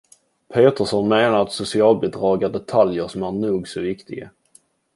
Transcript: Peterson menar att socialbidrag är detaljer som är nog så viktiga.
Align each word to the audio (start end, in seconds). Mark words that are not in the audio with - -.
Peterson 0.53 1.07
menar 1.07 1.41
att 1.41 1.51
socialbidrag 1.51 2.43
är 2.43 2.49
detaljer 2.49 3.07
som 3.07 3.23
är 3.23 3.31
nog 3.31 3.67
så 3.67 3.81
viktiga. 3.81 4.29